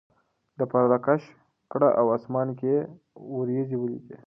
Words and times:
ده 0.57 0.65
پرده 0.71 0.97
کش 1.05 1.21
کړه 1.71 1.89
او 1.99 2.05
اسمان 2.17 2.47
کې 2.57 2.67
یې 2.75 2.79
وریځې 3.37 3.77
ولیدې. 3.79 4.17